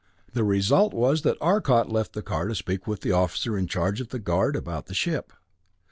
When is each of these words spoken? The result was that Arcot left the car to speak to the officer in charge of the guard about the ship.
The 0.33 0.43
result 0.43 0.95
was 0.95 1.21
that 1.21 1.37
Arcot 1.39 1.91
left 1.91 2.13
the 2.13 2.23
car 2.23 2.47
to 2.47 2.55
speak 2.55 2.85
to 2.85 2.95
the 2.95 3.11
officer 3.11 3.55
in 3.55 3.67
charge 3.67 4.01
of 4.01 4.07
the 4.09 4.17
guard 4.17 4.55
about 4.55 4.87
the 4.87 4.95
ship. 4.95 5.31